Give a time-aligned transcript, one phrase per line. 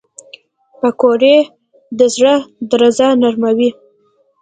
[0.79, 1.35] پکورې
[1.97, 2.35] د زړه
[2.71, 3.69] درزا نرموي